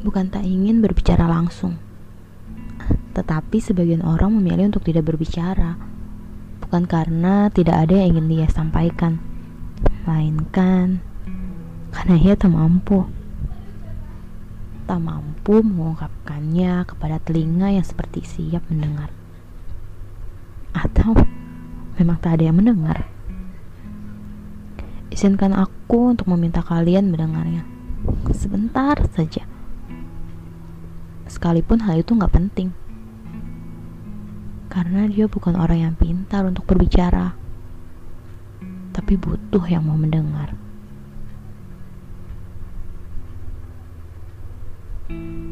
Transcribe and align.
bukan 0.00 0.32
tak 0.32 0.48
ingin 0.48 0.80
berbicara 0.80 1.28
langsung, 1.28 1.76
tetapi 3.12 3.60
sebagian 3.60 4.00
orang 4.00 4.32
memilih 4.32 4.72
untuk 4.72 4.86
tidak 4.86 5.12
berbicara, 5.12 5.76
bukan 6.64 6.88
karena 6.88 7.52
tidak 7.52 7.84
ada 7.84 7.94
yang 8.00 8.16
ingin 8.16 8.26
dia 8.30 8.48
sampaikan, 8.48 9.20
melainkan 10.06 11.04
karena 11.90 12.14
ia 12.16 12.34
tak 12.38 12.54
mampu. 12.54 13.02
Tak 14.86 14.98
mampu 14.98 15.62
mengungkapkannya 15.62 16.82
kepada 16.86 17.22
telinga 17.22 17.70
yang 17.70 17.86
seperti 17.86 18.26
siap 18.26 18.62
mendengar. 18.70 19.10
Atau 20.74 21.14
memang 21.98 22.18
tak 22.18 22.38
ada 22.38 22.50
yang 22.50 22.58
mendengar. 22.58 23.06
Izinkan 25.10 25.54
aku 25.54 26.14
untuk 26.14 26.30
meminta 26.30 26.62
kalian 26.62 27.10
mendengarnya. 27.10 27.66
Sebentar 28.30 28.98
saja 29.10 29.49
sekalipun 31.30 31.86
hal 31.86 32.02
itu 32.02 32.10
nggak 32.18 32.34
penting. 32.34 32.74
Karena 34.66 35.06
dia 35.06 35.30
bukan 35.30 35.54
orang 35.54 35.78
yang 35.78 35.94
pintar 35.94 36.42
untuk 36.42 36.66
berbicara, 36.66 37.38
tapi 38.90 39.14
butuh 39.14 39.62
yang 39.70 39.86
mau 39.86 39.94
mendengar. 39.94 40.58
thank 45.10 45.42
you 45.42 45.49